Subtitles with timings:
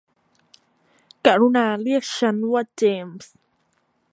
[1.25, 3.33] กรุณาเรียกฉันว่าเจมส์